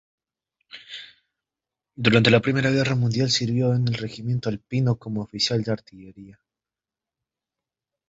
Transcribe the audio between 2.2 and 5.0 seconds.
la Primera Guerra Mundial sirvió en el regimiento alpino